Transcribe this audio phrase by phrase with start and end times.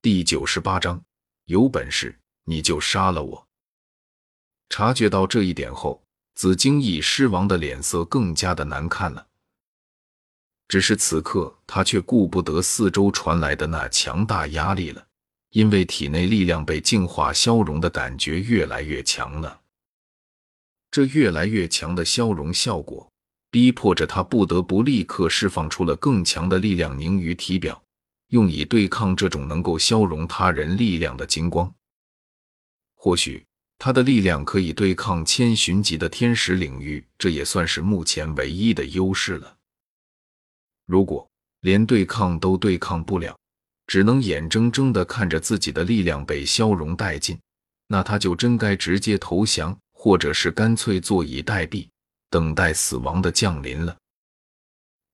[0.00, 1.02] 第九十八章，
[1.46, 3.48] 有本事你就杀了我！
[4.68, 6.00] 察觉到这一点后，
[6.36, 9.26] 紫荆翼狮王的脸色更加的难看了。
[10.68, 15.04] 只是此刻他却顾不得四周传来的那强大压力了，
[15.50, 19.62] 因为体内力量被净化消融的感觉越来越强了。
[20.92, 23.10] 这越来越强的消融效果，
[23.50, 27.82] 逼迫着他不得不立刻释放出了更强的力量凝于体表。
[28.28, 31.74] 用以对抗这种能够消融他人力量的金光，
[32.94, 33.44] 或许
[33.78, 39.56] 他的力量可以对抗千寻级的天使领域，这也算是目前唯一的优势了。
[40.84, 41.28] 如果
[41.60, 43.38] 连对抗都对抗不了，
[43.86, 47.38] 只能眼睁睁的看着自己的力量被消融殆尽，
[47.86, 51.88] 那他就真该直接投降，或者是干脆坐以待毙，
[52.28, 53.96] 等待死亡的降临了。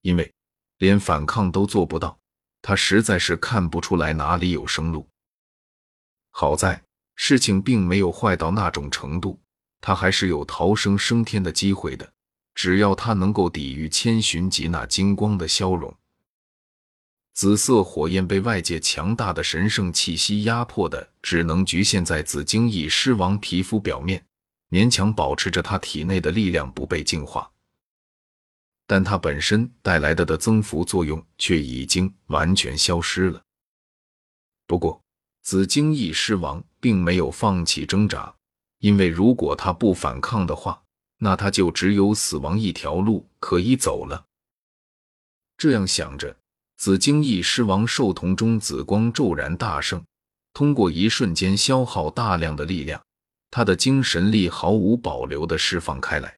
[0.02, 0.32] 因为
[0.78, 2.18] 连反抗都做不到。
[2.66, 5.06] 他实在是看不出来哪里有生路。
[6.30, 6.82] 好在
[7.14, 9.38] 事情并没有坏到那种程度，
[9.82, 12.10] 他还是有逃生升天的机会的。
[12.54, 15.94] 只要他能够抵御千寻疾那金光的消融，
[17.34, 24.24] 紫色火焰被外界强大的神圣气息压迫的，只能局限在紫荆翼狮王皮肤表面，
[24.70, 27.50] 勉强保持着他体内的力量不被净化。
[28.86, 33.42] 但它本身带来的的增幅作用却已经完全消失了。
[34.66, 35.00] 不过，
[35.42, 38.34] 紫荆翼狮王并没有放弃挣扎，
[38.78, 40.82] 因为如果他不反抗的话，
[41.18, 44.24] 那他就只有死亡一条路可以走了。
[45.56, 46.36] 这样想着，
[46.76, 50.02] 紫荆翼狮王兽瞳中紫光骤然大盛，
[50.52, 53.02] 通过一瞬间消耗大量的力量，
[53.50, 56.36] 他的精神力毫无保留的释放开来。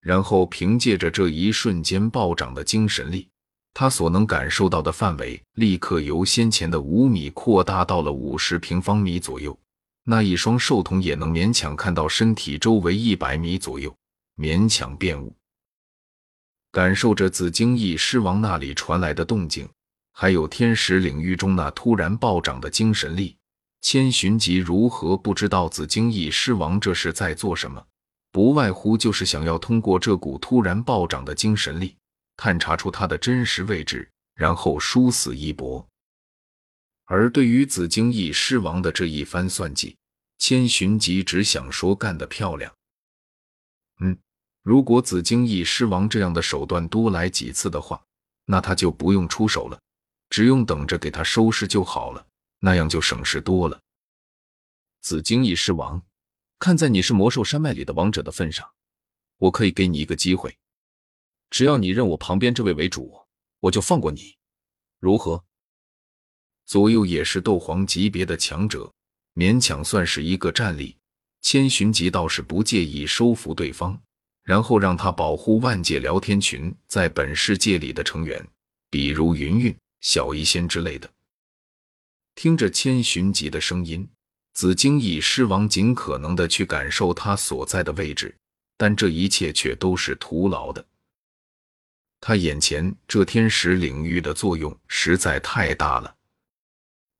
[0.00, 3.28] 然后凭借着这一瞬间暴涨的精神力，
[3.74, 9.58] 他所能感受到的范围立刻由先前的五米扩大到了五十平方米左右。
[10.04, 13.94] 那一双兽瞳也能勉强看到身体周围一百米左右，
[14.38, 15.34] 勉强辨物。
[16.72, 19.68] 感受着紫荆翼狮王那里传来的动静，
[20.12, 23.36] 还有天使领域中那突然暴涨的精神力，
[23.82, 27.84] 千寻疾如何不知道紫荆翼狮王这是在做什么？
[28.38, 31.96] 不外乎就是想要通过这股突然暴涨的精神力，
[32.36, 35.84] 探查出他的真实位置，然后殊死一搏。
[37.06, 39.96] 而对于紫荆翼狮王的这一番算计，
[40.38, 42.72] 千寻疾只想说干得漂亮。
[44.02, 44.16] 嗯，
[44.62, 48.00] 如果紫荆翼狮王这样的手段多来几次的话，
[48.44, 49.80] 那他就不用出手了，
[50.30, 52.24] 只用等着给他收拾就好了，
[52.60, 53.80] 那样就省事多了。
[55.00, 56.00] 紫荆翼狮王。
[56.58, 58.68] 看在你是魔兽山脉里的王者的份上，
[59.36, 60.58] 我可以给你一个机会，
[61.50, 63.26] 只要你认我旁边这位为主，
[63.60, 64.36] 我就放过你，
[64.98, 65.44] 如何？
[66.66, 68.92] 左右也是斗皇级别的强者，
[69.34, 70.96] 勉强算是一个战力。
[71.40, 73.98] 千寻疾倒是不介意收服对方，
[74.42, 78.44] 然后让他保护万界聊天群在本世界里的成员，
[78.90, 81.08] 比如云云、小医仙之类的。
[82.34, 84.06] 听着千寻疾的声音。
[84.54, 88.36] 紫荆翼狮王尽可能的去感受他所在的位置，
[88.76, 90.84] 但这一切却都是徒劳的。
[92.20, 96.12] 他眼前这天使领域的作用实在太大了。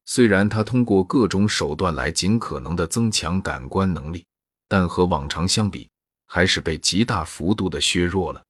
[0.05, 4.27] 虽然他通过各种手段来尽可能的增强感官能力，
[4.67, 5.89] 但和往常相比，
[6.27, 8.43] 还是被极大幅度的削弱了。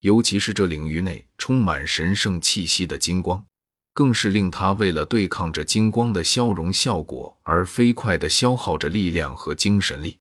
[0.00, 3.44] 尤其是这领域内充满神圣气息的金光。
[3.98, 10.16] 更是令他为了对抗着金光的消融效果而飞快地消耗着力量和精神力。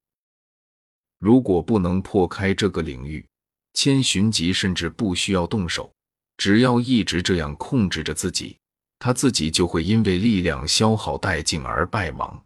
[1.19, 3.23] 如果不能破开这个领域，
[3.75, 5.93] 千寻疾甚至不需要动手，
[6.37, 8.57] 只要一直这样控制着自己，
[8.97, 12.43] 他自己就会因为力量消耗殆尽而败亡。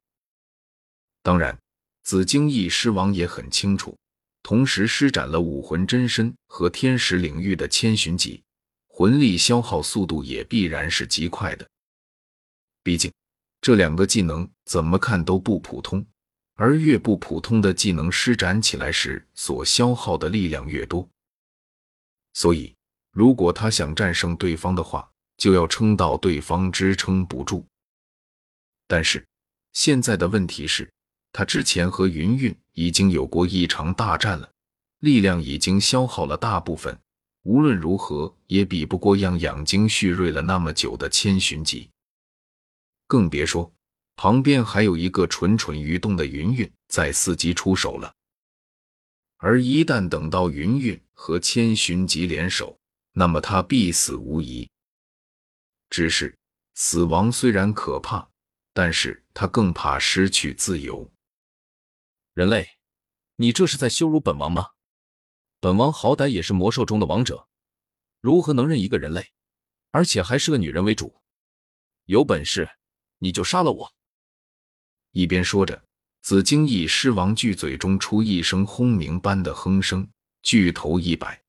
[1.23, 1.57] 当然，
[2.03, 3.95] 紫荆翼狮王也很清楚，
[4.43, 8.43] 同时施展了武魂真身和天使领域的千寻疾。
[9.01, 11.67] 魂力消耗速度也必然是极快的，
[12.83, 13.11] 毕竟
[13.59, 16.05] 这两个技能怎么看都不普通，
[16.53, 21.09] 而越不普通的技能施展起来时所消耗的力量越多。
[22.33, 22.75] 所以，
[23.11, 27.65] 如果他想战胜对方的话，就要撑到对方支撑不住。
[28.85, 29.25] 但是
[29.73, 30.87] 现在的问题是，
[31.31, 34.51] 他之前和云云已经有过一场大战了，
[34.99, 36.95] 力量已经消耗了大部分。
[37.43, 41.89] 无论如何也比不过样养精蓄锐了那么久的千寻疾，
[43.07, 43.73] 更别说
[44.15, 48.13] 旁边还有一个蠢蠢欲动的云云在伺机出手了。
[49.37, 52.79] 而一旦等到云云和千寻疾联手，
[53.13, 54.69] 那么他必死无疑。
[55.89, 56.37] 只是
[56.75, 58.29] 死亡虽然可怕，
[58.71, 61.11] 但是他更怕失去自由。
[62.35, 62.69] 人类，
[63.37, 64.67] 你这是在羞辱本王吗？
[65.61, 67.47] 本王好歹也是魔兽中的王者，
[68.19, 69.31] 如何能认一个人类，
[69.91, 71.21] 而且还是个女人为主？
[72.05, 72.67] 有本事
[73.19, 73.93] 你就杀了我！
[75.11, 75.85] 一边说着，
[76.23, 80.09] 紫荆翼狮王巨嘴中出一声轰鸣般的哼声，
[80.41, 81.39] 巨头一摆，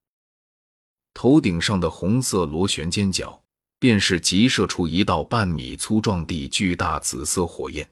[1.15, 3.43] 头顶上的红色螺旋尖角
[3.79, 7.91] 便是急射出一道半米粗壮地巨大紫色火焰。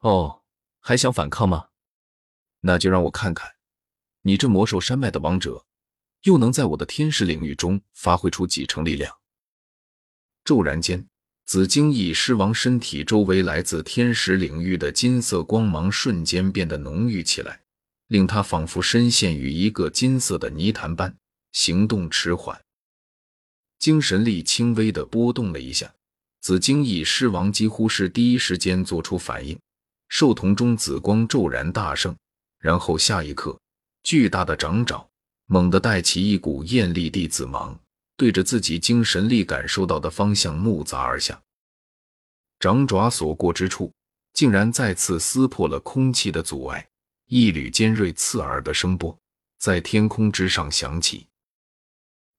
[0.00, 0.42] 哦，
[0.80, 1.68] 还想反抗吗？
[2.62, 3.57] 那就让我看看。
[4.28, 5.64] 你这魔兽山脉的王者，
[6.24, 9.10] 又能在我的天使领域中发挥出几成力量？
[10.44, 11.08] 骤然间，
[11.46, 17.62] 紫荆翼狮王身体周围来自天使领域的金色光芒瞬间变得浓郁起来，
[18.08, 21.16] 令他仿佛深陷于一个金色的泥潭般，
[21.52, 22.60] 行动迟缓。
[23.78, 25.90] 精神力轻微的波动了一下，
[26.42, 29.58] 紫荆翼狮王几乎是第一时间做出反应，
[30.10, 32.14] 兽瞳中紫光骤然大盛，
[32.58, 33.58] 然后下一刻。
[34.08, 35.06] 巨大的掌爪
[35.44, 37.78] 猛地带起一股艳丽地紫芒，
[38.16, 41.38] 对着自己精神力感受到的方向怒砸而下。
[42.58, 43.92] 掌爪所过之处，
[44.32, 46.88] 竟然再次撕破了空气的阻碍，
[47.26, 49.14] 一缕尖锐刺耳的声波
[49.58, 51.26] 在天空之上响起。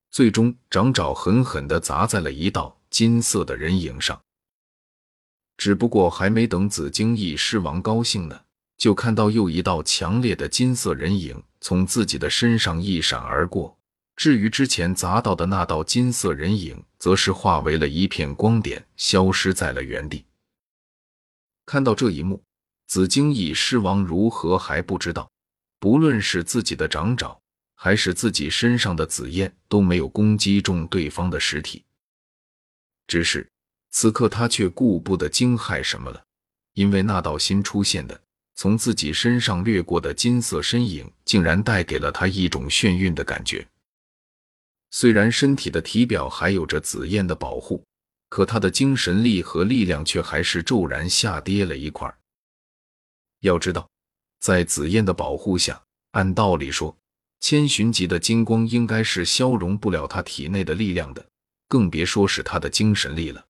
[0.10, 4.20] 最终，掌爪狠狠地砸在了一道金色的人影上。
[5.56, 8.42] 只不过，还没等紫荆翼狮王高兴呢。
[8.76, 13.78] 就看到又一道强烈的金色人影从自己的身上一闪而过，
[14.16, 20.26] 至于之前砸到的那道金色人影，则是化为了一片光点，消失在了原地。
[21.66, 22.42] 看到这一幕，
[22.88, 25.30] 紫荆翼狮王如何还不知道？
[25.80, 27.40] 不论是自己的掌爪，
[27.76, 31.86] 还是自己身上的紫焰，都没有攻击中对方的实体。
[33.08, 33.50] 只是
[33.92, 36.24] 此刻他却顾不得惊骇什么了，
[36.74, 38.22] 因为那道新出现的。
[38.62, 43.66] 从自己身上掠过的金色身影，竟然带给了他一种眩晕的感觉。
[44.92, 47.82] 虽然身体的体表还有着紫焰的保护，
[48.28, 52.14] 可他的精神力和力量却还是骤然下跌了一块。
[53.40, 53.90] 要知道，
[54.42, 55.82] 在紫焰的保护下，
[56.12, 56.94] 按道理说，
[57.40, 61.26] 千寻级的金光应该是消融不了他体内的力量的，
[61.70, 63.46] 更别说是他的精神力了。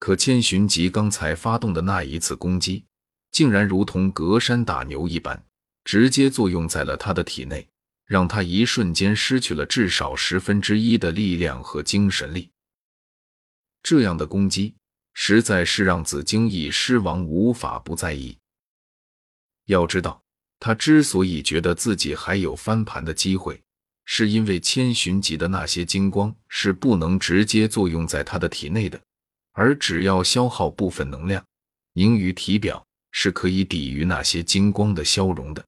[0.00, 2.86] 可千寻疾刚才发动的那一次攻击。
[3.34, 5.44] 竟然如同隔山打牛一般，
[5.82, 7.66] 直接作用在了他的体内，
[8.06, 12.48] 让他一瞬间失去了至少十分之一的力量和精神力。
[13.82, 14.76] 这样的攻击
[15.14, 18.38] 实在是让紫荆翼狮王无法不在意。
[19.66, 20.22] 要知道，
[20.60, 23.60] 他之所以觉得自己还有翻盘的机会，
[24.04, 29.00] 是因为千寻级的那些金光是不能直接作用在他的体内的，
[29.54, 31.44] 而只要消耗部分能量，
[31.94, 32.86] 凝于体表。
[33.16, 35.64] 是可以抵御那些金光的消融的。